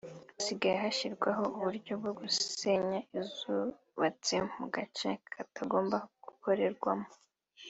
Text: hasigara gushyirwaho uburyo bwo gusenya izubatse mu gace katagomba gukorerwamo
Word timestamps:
hasigara 0.35 0.81
gushyirwaho 0.87 1.43
uburyo 1.57 1.93
bwo 1.99 2.11
gusenya 2.19 2.99
izubatse 3.19 4.35
mu 4.55 4.65
gace 4.75 5.09
katagomba 5.33 5.97
gukorerwamo 6.25 7.07